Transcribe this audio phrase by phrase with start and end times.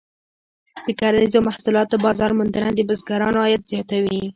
[0.85, 4.21] د کرنیزو محصولاتو بازار موندنه د بزګرانو عاید زیاتوي.